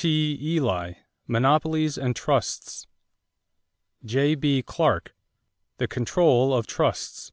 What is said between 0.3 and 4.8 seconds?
Ely, Monopolies and Trusts. J.B.